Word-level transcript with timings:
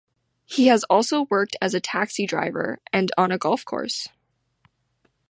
He 0.47 0.65
has 0.65 0.83
also 0.85 1.27
worked 1.29 1.55
as 1.61 1.75
a 1.75 1.79
taxi 1.79 2.25
driver 2.25 2.79
and 2.91 3.11
on 3.19 3.31
a 3.31 3.37
golf 3.37 3.63
course. 3.63 4.07